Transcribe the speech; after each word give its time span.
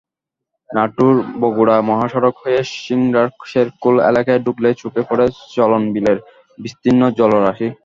নাটোর-বগুড়া 0.69 1.75
মহাসড়ক 1.89 2.35
হয়ে 2.43 2.59
সিংড়ার 2.75 3.27
শেরকোল 3.49 3.95
এলাকায় 4.09 4.43
ঢুকলেই 4.45 4.75
চোখে 4.81 5.01
পড়ে 5.09 5.25
চলনবিলের 5.53 6.17
বিস্তীর্ণ 6.57 7.01
জলরাশি। 7.17 7.67